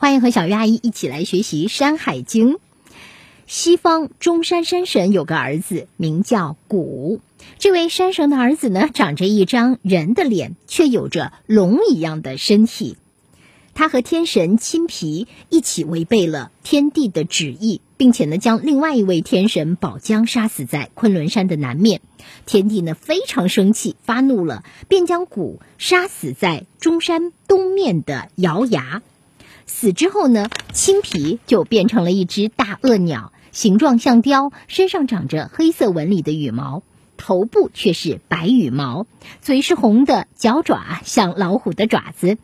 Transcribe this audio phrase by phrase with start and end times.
[0.00, 2.54] 欢迎和小鱼阿姨一起来学习《山海经》。
[3.46, 7.20] 西方中山山神有个儿子，名叫古。
[7.58, 12.96] 这位山神的儿子呢，长着一张人的脸，却有着龙一样的身体。
[13.74, 22.00] 他和天神亲皮一起违背了天帝的旨意，并且呢，将另外一位天神宝江杀死在昆仑山的南面。
[22.46, 29.02] 天帝呢非常生气，发怒了，便将古杀死在中山东面的瑶崖。
[29.70, 36.82] 死之后呢，青皮就变成了一只大鳄鸟，形状像雕，身上长着黑色纹理的羽毛，
[37.16, 39.06] 头部却是白羽毛，
[39.40, 42.36] 嘴是红的，脚爪像老虎的爪子。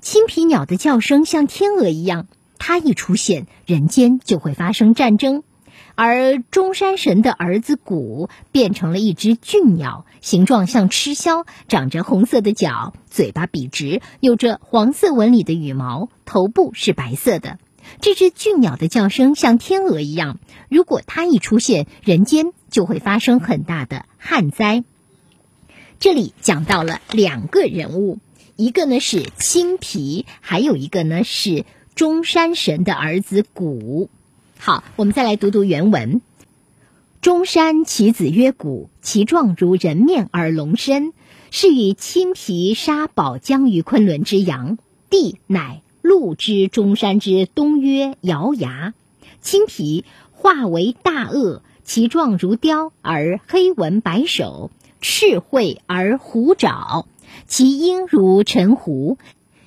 [0.00, 2.26] 青皮鸟的叫声像天鹅一样，
[2.58, 5.44] 它一出现，人间就会发生战争。
[5.94, 17.58] 而中山神的儿子谷变成了一只俊鸟，形状像鸱鸮，长着红色的角，嘴巴笔直，有着黄色纹理的羽毛，头部是白色的。
[18.00, 24.84] 这只俊鸟的叫声像天鹅一样，如果它一出现，人间就会发生很大的旱灾。
[25.98, 28.18] 这里讲到了两个人物。
[28.54, 34.10] 一个呢是青皮，还有一个呢是中山神的儿子谷。
[34.64, 36.20] 好，我们再来读读原文：
[37.20, 41.12] 中山其子曰古，其状如人面而龙身，
[41.50, 44.78] 是与青皮沙宝江于昆仑之阳。
[45.10, 48.94] 地乃陆之中山之东曰瑶崖。
[49.40, 57.08] 青皮化为大鳄，其状如雕，而黑纹白首，赤喙而虎爪。
[57.48, 59.18] 其音如陈胡，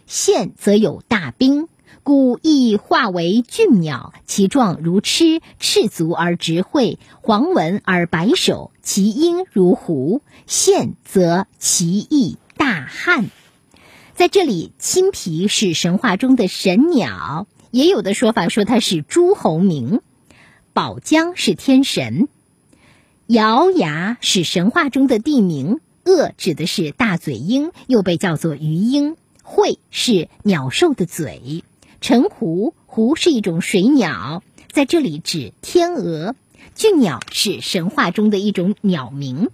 [0.07, 1.67] 现则有大兵，
[2.03, 4.13] 故亦化为俊鸟。
[4.25, 8.71] 其状如螭，赤足而直喙，黄纹而白首。
[8.81, 13.25] 其音如狐，现则其意大汉。
[14.13, 20.01] 在这里，青皮是神话中的神鸟，也有的说法说它是诸侯名。
[20.73, 22.27] 宝江是天神，
[23.27, 25.79] 瑶崖是神话中的地名。
[26.05, 29.15] 鳄指的是大嘴鹰，又被叫做鱼鹰。
[29.41, 31.63] 喙是鸟兽的嘴。
[32.07, 36.35] 陈胡胡是一种水鸟，在这里指天鹅。
[36.75, 39.49] 俊鸟是神话中的一种鸟名。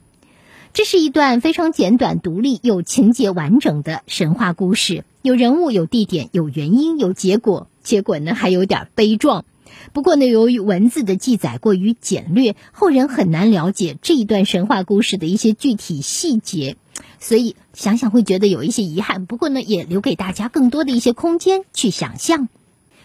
[0.73, 7.69] 这是一段非常简短、独立又情节完整的神话故事，有人物、有地点、有原因、有结果。
[7.83, 9.45] 结果呢，还有点悲壮。
[9.93, 16.75] 不过呢，由于文字的记载过于简略，后人很难了解这一段神话故事的一些具体细节，
[17.19, 19.25] 所以想想会觉得有一些遗憾。
[19.25, 22.49] 不过呢，也留给大家更多的一些空间去想象。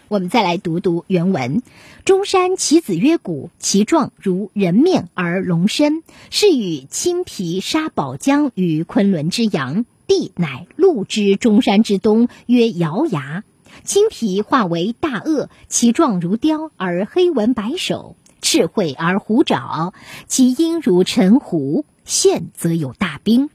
[0.07, 1.61] 我们再来读读原文：
[2.05, 9.85] 中山其子曰古，其状如人面而龙身，是与青皮沙宝江于昆仑之阳。
[10.07, 13.43] 地乃陆之中山之东，曰瑶崖。
[13.83, 19.93] 青皮化为大鳄，其状如雕，而黑纹白首，赤喙而虎爪，
[20.27, 21.83] 其音如沉虎。
[22.05, 23.49] 现则有大兵，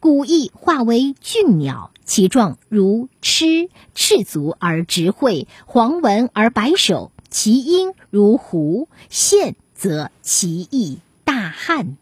[0.00, 8.88] 古意化为俊鸟，其状如螭，赤足而直喙，黄纹而白首，其音如胡。
[9.10, 11.96] 现则其意大汉。